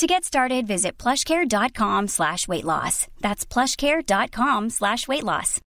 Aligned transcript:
To 0.00 0.06
get 0.06 0.24
started, 0.24 0.66
visit 0.66 0.92
plushcare.com 0.96 2.08
slash 2.08 2.48
weight 2.48 2.64
loss. 2.64 3.06
That's 3.20 3.44
plushcare.com 3.44 4.70
slash 4.70 5.06
weight 5.06 5.22
loss. 5.22 5.60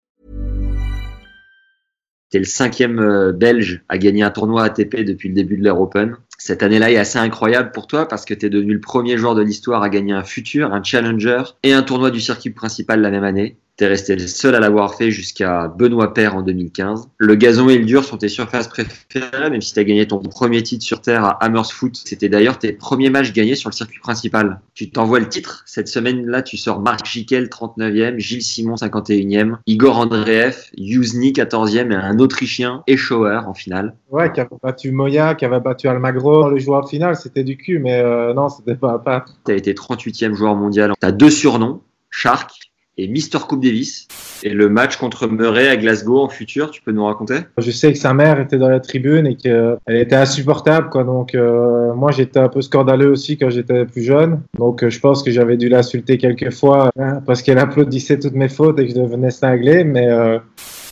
T'es 2.30 2.38
le 2.38 2.46
cinquième 2.46 2.98
euh, 2.98 3.32
belge 3.32 3.82
à 3.90 3.98
gagner 3.98 4.22
un 4.22 4.30
tournoi 4.30 4.64
ATP 4.64 5.04
depuis 5.04 5.28
le 5.28 5.34
début 5.34 5.58
de 5.58 5.62
l'Air 5.62 5.78
Open. 5.78 6.16
Cette 6.38 6.62
année-là 6.62 6.90
est 6.90 6.96
assez 6.96 7.18
incroyable 7.18 7.72
pour 7.72 7.86
toi 7.86 8.08
parce 8.08 8.24
que 8.24 8.32
tu 8.32 8.46
es 8.46 8.48
devenu 8.48 8.72
le 8.72 8.80
premier 8.80 9.18
joueur 9.18 9.34
de 9.34 9.42
l'histoire 9.42 9.82
à 9.82 9.90
gagner 9.90 10.14
un 10.14 10.24
futur, 10.24 10.72
un 10.72 10.82
challenger 10.82 11.42
et 11.62 11.74
un 11.74 11.82
tournoi 11.82 12.10
du 12.10 12.22
circuit 12.22 12.52
principal 12.52 13.02
la 13.02 13.10
même 13.10 13.24
année. 13.24 13.58
T'es 13.78 13.86
resté 13.86 14.16
le 14.16 14.26
seul 14.26 14.54
à 14.54 14.60
l'avoir 14.60 14.94
fait 14.96 15.10
jusqu'à 15.10 15.66
Benoît 15.66 16.12
Paire 16.12 16.36
en 16.36 16.42
2015. 16.42 17.08
Le 17.16 17.34
gazon 17.36 17.70
et 17.70 17.78
le 17.78 17.86
dur 17.86 18.04
sont 18.04 18.18
tes 18.18 18.28
surfaces 18.28 18.68
préférées, 18.68 19.48
même 19.48 19.62
si 19.62 19.72
t'as 19.72 19.82
gagné 19.82 20.06
ton 20.06 20.18
premier 20.18 20.62
titre 20.62 20.84
sur 20.84 21.00
Terre 21.00 21.24
à 21.24 21.30
Hammersfoot. 21.42 21.96
C'était 22.04 22.28
d'ailleurs 22.28 22.58
tes 22.58 22.72
premiers 22.72 23.08
matchs 23.08 23.32
gagnés 23.32 23.54
sur 23.54 23.70
le 23.70 23.74
circuit 23.74 23.98
principal. 23.98 24.60
Tu 24.74 24.90
t'envoies 24.90 25.20
le 25.20 25.28
titre. 25.28 25.62
Cette 25.64 25.88
semaine-là, 25.88 26.42
tu 26.42 26.58
sors 26.58 26.80
Marc 26.80 27.06
Jiquel, 27.06 27.46
39e, 27.46 28.18
Gilles 28.18 28.42
Simon, 28.42 28.74
51e, 28.74 29.56
Igor 29.66 29.98
Andreev, 29.98 30.56
Yuzny, 30.76 31.32
14e 31.32 31.92
et 31.92 31.94
un 31.94 32.18
Autrichien, 32.18 32.82
Eschauer 32.86 33.40
en 33.46 33.54
finale. 33.54 33.96
Ouais, 34.10 34.30
qui 34.30 34.40
avait 34.40 34.50
battu 34.62 34.92
Moya, 34.92 35.34
qui 35.34 35.46
avait 35.46 35.60
battu 35.60 35.88
Almagro. 35.88 36.50
Le 36.50 36.58
joueur 36.58 36.90
final, 36.90 37.16
c'était 37.16 37.42
du 37.42 37.56
cul, 37.56 37.78
mais 37.78 38.02
euh, 38.02 38.34
non, 38.34 38.50
c'était 38.50 38.76
pas, 38.76 38.98
pas. 38.98 39.24
T'as 39.44 39.54
été 39.54 39.72
38e 39.72 40.34
joueur 40.34 40.56
mondial. 40.56 40.92
T'as 41.00 41.12
deux 41.12 41.30
surnoms, 41.30 41.80
Shark 42.10 42.71
et 42.98 43.08
Mister 43.08 43.38
Coupe 43.48 43.62
Davis. 43.62 44.06
Et 44.44 44.50
le 44.50 44.68
match 44.68 44.96
contre 44.96 45.28
Murray 45.28 45.68
à 45.68 45.76
Glasgow 45.76 46.20
en 46.20 46.28
futur, 46.28 46.70
tu 46.70 46.82
peux 46.82 46.90
nous 46.90 47.04
raconter? 47.04 47.36
Je 47.58 47.70
sais 47.70 47.92
que 47.92 47.98
sa 47.98 48.12
mère 48.12 48.40
était 48.40 48.58
dans 48.58 48.68
la 48.68 48.80
tribune 48.80 49.26
et 49.26 49.36
qu'elle 49.36 49.78
était 49.88 50.16
insupportable, 50.16 50.90
quoi. 50.90 51.04
Donc, 51.04 51.34
euh, 51.34 51.94
moi, 51.94 52.10
j'étais 52.10 52.40
un 52.40 52.48
peu 52.48 52.60
scandaleux 52.60 53.08
aussi 53.08 53.38
quand 53.38 53.50
j'étais 53.50 53.84
plus 53.84 54.02
jeune. 54.02 54.40
Donc, 54.58 54.82
euh, 54.82 54.90
je 54.90 54.98
pense 54.98 55.22
que 55.22 55.30
j'avais 55.30 55.56
dû 55.56 55.68
l'insulter 55.68 56.18
quelques 56.18 56.52
fois 56.52 56.90
hein, 56.98 57.20
parce 57.24 57.40
qu'elle 57.42 57.58
applaudissait 57.58 58.18
toutes 58.18 58.34
mes 58.34 58.48
fautes 58.48 58.80
et 58.80 58.86
que 58.86 58.94
je 58.94 59.00
devenais 59.00 59.30
cinglé. 59.30 59.84
Mais 59.84 60.08
euh, 60.08 60.38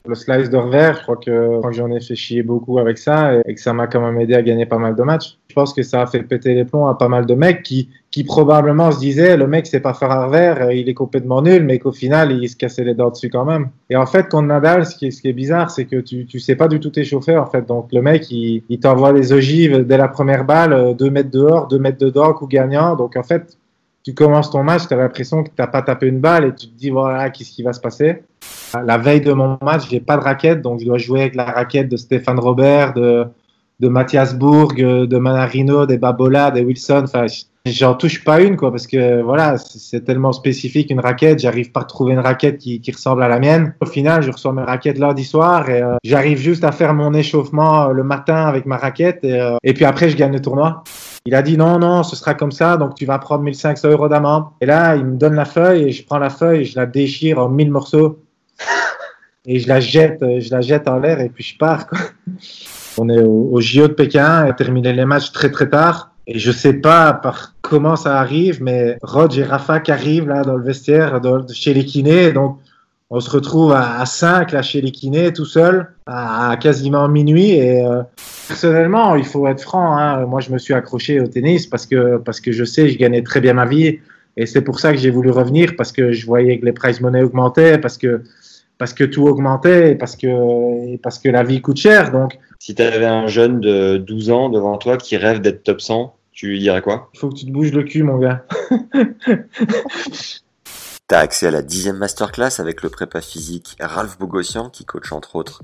le 0.06 0.15
slice 0.15 0.48
de 0.48 0.56
revers, 0.56 0.97
je 0.97 1.03
crois 1.03 1.17
que, 1.17 1.61
j'en 1.73 1.91
ai 1.91 2.01
fait 2.01 2.15
chier 2.15 2.43
beaucoup 2.43 2.79
avec 2.79 2.97
ça 2.97 3.34
et, 3.47 3.55
que 3.55 3.61
ça 3.61 3.73
m'a 3.73 3.87
quand 3.87 4.01
même 4.01 4.19
aidé 4.19 4.34
à 4.34 4.43
gagner 4.43 4.65
pas 4.65 4.79
mal 4.79 4.95
de 4.95 5.03
matchs. 5.03 5.39
Je 5.48 5.55
pense 5.55 5.75
que 5.75 5.83
ça 5.83 6.03
a 6.03 6.06
fait 6.06 6.23
péter 6.23 6.55
les 6.55 6.65
plombs 6.65 6.87
à 6.87 6.97
pas 6.97 7.09
mal 7.09 7.27
de 7.27 7.34
mecs 7.34 7.62
qui, 7.62 7.91
qui 8.11 8.25
probablement 8.25 8.93
se 8.93 8.98
disaient 8.98 9.37
le 9.37 9.47
mec 9.47 9.67
sait 9.67 9.81
pas 9.81 9.93
faire 9.93 10.11
un 10.11 10.27
revers, 10.27 10.73
il 10.73 10.89
est 10.89 10.95
complètement 10.95 11.43
nul, 11.43 11.65
mais 11.65 11.78
qu'au 11.78 11.93
final 11.93 12.33
il 12.33 12.48
se 12.48 12.56
cassait 12.56 12.84
les 12.84 12.95
dents 12.95 13.11
dessus 13.11 13.28
quand 13.28 13.45
même. 13.45 13.69
Et 13.91 13.97
en 13.97 14.06
fait, 14.06 14.28
contre 14.28 14.48
Nadal, 14.48 14.87
ce 14.87 14.97
qui 14.97 15.06
est, 15.06 15.11
ce 15.11 15.21
qui 15.21 15.28
est 15.28 15.34
bizarre, 15.34 15.71
c'est 15.71 15.84
que 15.84 15.97
tu, 15.97 16.25
tu 16.25 16.41
sais 16.41 16.56
pas 16.56 16.69
du 16.69 16.81
tout 16.81 16.91
t'échauffer 16.91 17.37
en 17.37 17.47
fait. 17.47 17.67
Donc 17.67 17.93
le 17.93 18.01
mec 18.01 18.31
il, 18.31 18.62
il 18.69 18.81
t'envoie 18.81 19.12
des 19.12 19.33
ogives 19.33 19.84
dès 19.84 19.98
la 19.98 20.09
première 20.09 20.45
balle, 20.45 20.97
2 20.97 21.11
mètres 21.11 21.31
dehors, 21.31 21.69
2 21.69 21.78
mètres 21.78 21.98
dedans, 21.98 22.33
coup 22.33 22.47
gagnant. 22.47 22.97
Donc 22.97 23.17
en 23.17 23.23
fait, 23.23 23.59
tu 24.03 24.15
commences 24.15 24.51
ton 24.51 24.62
match, 24.62 24.89
tu 24.89 24.95
as 24.95 24.97
l'impression 24.97 25.43
que 25.43 25.51
tu 25.51 25.55
pas 25.56 25.83
tapé 25.83 26.06
une 26.06 26.21
balle 26.21 26.47
et 26.47 26.55
tu 26.55 26.69
te 26.69 26.78
dis 26.78 26.89
voilà, 26.91 27.28
qu'est-ce 27.28 27.51
qui 27.51 27.62
va 27.62 27.75
se 27.75 27.81
passer? 27.81 28.23
La 28.85 28.99
veille 28.99 29.21
de 29.21 29.33
mon 29.33 29.59
match, 29.63 29.89
j'ai 29.91 30.01
pas 30.01 30.17
de 30.17 30.23
raquette, 30.23 30.63
donc 30.63 30.81
je 30.81 30.87
dois 30.87 30.99
jouer 30.99 31.23
avec 31.23 31.35
la 31.35 31.45
raquette 31.45 31.89
de 31.89 31.97
Stéphane 31.97 32.39
Robert, 32.39 32.95
de, 32.95 33.27
Mathias 33.81 34.35
Bourg, 34.35 34.75
de 34.75 35.19
Manarino, 35.19 35.87
des 35.87 35.99
Babola, 35.99 36.51
des 36.51 36.62
Wilson. 36.62 37.03
Enfin, 37.05 37.27
j'en 37.67 37.94
touche 37.94 38.25
pas 38.25 38.41
une, 38.41 38.56
quoi, 38.56 38.71
parce 38.71 38.87
que 38.87 39.22
voilà, 39.22 39.59
c'est 39.59 40.05
tellement 40.05 40.33
spécifique 40.33 40.91
une 40.91 41.00
raquette. 41.00 41.41
J'arrive 41.41 41.72
pas 41.72 41.81
à 41.81 41.84
trouver 41.84 42.12
une 42.12 42.21
raquette 42.21 42.59
qui, 42.59 42.83
ressemble 42.93 43.22
à 43.22 43.28
la 43.28 43.39
mienne. 43.39 43.75
Au 43.81 43.87
final, 43.87 44.22
je 44.22 44.31
reçois 44.31 44.53
mes 44.53 44.62
raquettes 44.62 44.99
lundi 44.99 45.25
soir 45.25 45.69
et 45.69 45.83
euh, 45.83 45.97
j'arrive 46.05 46.39
juste 46.39 46.65
à 46.65 46.73
faire 46.73 46.94
mon 46.94 47.12
échauffement 47.15 47.89
euh, 47.89 47.93
le 47.93 48.03
matin 48.03 48.47
avec 48.47 48.67
ma 48.67 48.77
raquette 48.77 49.25
et, 49.25 49.41
euh, 49.41 49.56
et 49.62 49.75
puis 49.75 49.84
après, 49.84 50.09
je 50.09 50.17
gagne 50.17 50.33
le 50.33 50.43
tournoi. 50.43 50.83
Il 51.27 51.34
a 51.34 51.43
dit 51.43 51.59
non, 51.59 51.78
non, 51.78 52.03
ce 52.03 52.17
sera 52.17 52.34
comme 52.34 52.53
ça, 52.53 52.77
donc 52.77 52.94
tu 52.94 53.05
vas 53.05 53.19
prendre 53.19 53.43
1500 53.43 53.91
euros 53.91 54.09
d'amende. 54.09 54.44
Et 54.61 54.67
là, 54.67 54.97
il 54.97 55.05
me 55.05 55.17
donne 55.17 55.34
la 55.34 55.44
feuille 55.44 55.84
et 55.84 55.93
je 55.93 56.05
prends 56.05 56.19
la 56.19 56.31
feuille 56.31 56.62
et 56.62 56.65
je 56.65 56.77
la 56.77 56.87
déchire 56.87 57.39
en 57.39 57.49
mille 57.49 57.71
morceaux. 57.71 58.19
Et 59.47 59.59
je 59.59 59.69
la 59.69 59.81
jette, 59.81 60.21
je 60.21 60.50
la 60.50 60.60
jette 60.60 60.87
en 60.88 60.98
l'air 60.98 61.21
et 61.21 61.28
puis 61.28 61.44
je 61.44 61.56
pars. 61.56 61.87
On 62.98 63.09
est 63.09 63.22
au, 63.22 63.48
au 63.53 63.60
JO 63.60 63.88
de 63.88 63.93
Pékin, 63.94 64.47
et 64.47 64.54
terminé 64.54 64.93
les 64.93 65.04
matchs 65.04 65.32
très 65.32 65.50
très 65.50 65.69
tard. 65.69 66.10
Et 66.26 66.38
je 66.38 66.53
sais 66.53 66.75
pas 66.75 67.12
par 67.12 67.54
comment 67.60 67.97
ça 67.97 68.20
arrive, 68.20 68.62
mais 68.62 68.99
Rod 69.03 69.37
et 69.37 69.43
Rafa 69.43 69.81
qui 69.81 69.91
arrivent 69.91 70.28
là 70.28 70.43
dans 70.43 70.56
le 70.56 70.62
vestiaire 70.62 71.20
chez 71.53 71.75
les 71.75 71.84
kinés. 71.84 72.32
Donc 72.32 72.59
on 73.10 73.19
se 73.19 73.28
retrouve 73.28 73.72
à, 73.72 74.06
5 74.06 74.53
là 74.53 74.62
chez 74.62 74.81
les 74.81 74.93
kinés 74.93 75.32
tout 75.32 75.44
seul 75.44 75.88
à, 76.06 76.56
quasiment 76.60 77.09
minuit. 77.09 77.53
Et 77.53 77.84
euh, 77.84 78.03
personnellement, 78.47 79.16
il 79.16 79.25
faut 79.25 79.49
être 79.49 79.60
franc. 79.60 79.99
Hein, 79.99 80.25
moi, 80.26 80.41
je 80.41 80.53
me 80.53 80.59
suis 80.59 80.72
accroché 80.72 81.20
au 81.20 81.26
tennis 81.26 81.66
parce 81.66 81.87
que 81.87 82.19
parce 82.19 82.41
que 82.41 82.53
je 82.53 82.65
sais, 82.65 82.88
je 82.88 82.97
gagnais 82.97 83.22
très 83.22 83.41
bien 83.41 83.54
ma 83.54 83.66
vie. 83.66 83.99
Et 84.37 84.47
c'est 84.47 84.62
pour 84.62 84.78
ça 84.78 84.93
que 84.93 84.99
j'ai 84.99 85.10
voulu 85.10 85.31
revenir 85.31 85.75
parce 85.76 85.91
que 85.91 86.12
je 86.12 86.25
voyais 86.26 86.60
que 86.60 86.65
les 86.65 86.72
prize 86.72 87.00
money 87.00 87.22
augmentaient, 87.22 87.78
parce 87.78 87.99
que 87.99 88.22
parce 88.81 88.95
que 88.95 89.05
tout 89.05 89.27
augmentait, 89.27 89.95
parce 89.95 90.17
que 90.17 90.97
parce 90.97 91.19
que 91.19 91.29
la 91.29 91.43
vie 91.43 91.61
coûte 91.61 91.77
cher. 91.77 92.11
Donc 92.13 92.39
si 92.59 92.75
tu 92.75 92.81
avais 92.81 93.05
un 93.05 93.27
jeune 93.27 93.61
de 93.61 93.99
12 93.99 94.31
ans 94.31 94.49
devant 94.49 94.79
toi 94.79 94.97
qui 94.97 95.19
rêve 95.19 95.43
d'être 95.43 95.63
top 95.63 95.83
100, 95.83 96.17
tu 96.33 96.47
lui 96.49 96.61
dirais 96.61 96.81
quoi? 96.81 97.11
Il 97.13 97.21
faut 97.21 97.29
que 97.29 97.35
tu 97.35 97.45
te 97.45 97.51
bouges 97.51 97.73
le 97.73 97.83
cul, 97.83 98.03
mon 98.03 98.17
gars. 98.17 98.47
T'as 101.09 101.19
accès 101.19 101.49
à 101.49 101.51
la 101.51 101.61
dixième 101.61 101.99
masterclass 101.99 102.59
avec 102.59 102.83
le 102.83 102.89
prépa 102.89 103.21
physique 103.21 103.77
Ralph 103.81 104.19
Bogossian 104.19 104.71
qui 104.71 104.87
coach 104.87 105.12
entre 105.12 105.37
autres 105.37 105.62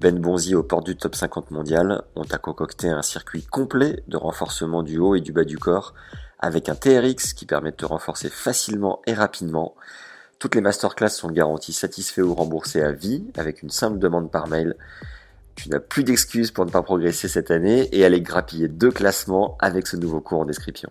Ben 0.00 0.18
Bonzi 0.18 0.56
aux 0.56 0.64
portes 0.64 0.86
du 0.86 0.96
top 0.96 1.14
50 1.14 1.52
mondial. 1.52 2.02
On 2.16 2.24
t'a 2.24 2.38
concocté 2.38 2.88
un 2.88 3.02
circuit 3.02 3.44
complet 3.44 4.02
de 4.08 4.16
renforcement 4.16 4.82
du 4.82 4.98
haut 4.98 5.14
et 5.14 5.20
du 5.20 5.30
bas 5.30 5.44
du 5.44 5.56
corps 5.56 5.94
avec 6.40 6.68
un 6.68 6.74
TRX 6.74 7.32
qui 7.32 7.46
permet 7.46 7.70
de 7.70 7.76
te 7.76 7.86
renforcer 7.86 8.28
facilement 8.28 9.02
et 9.06 9.14
rapidement. 9.14 9.76
Toutes 10.38 10.54
les 10.54 10.60
masterclass 10.60 11.08
sont 11.08 11.30
garanties 11.30 11.72
satisfaites 11.72 12.24
ou 12.24 12.34
remboursées 12.34 12.82
à 12.82 12.92
vie 12.92 13.24
avec 13.36 13.62
une 13.62 13.70
simple 13.70 13.98
demande 13.98 14.30
par 14.30 14.48
mail. 14.48 14.76
Tu 15.54 15.70
n'as 15.70 15.80
plus 15.80 16.04
d'excuses 16.04 16.50
pour 16.50 16.66
ne 16.66 16.70
pas 16.70 16.82
progresser 16.82 17.26
cette 17.28 17.50
année 17.50 17.88
et 17.92 18.04
aller 18.04 18.20
grappiller 18.20 18.68
deux 18.68 18.90
classements 18.90 19.56
avec 19.60 19.86
ce 19.86 19.96
nouveau 19.96 20.20
cours 20.20 20.40
en 20.40 20.44
description. 20.44 20.90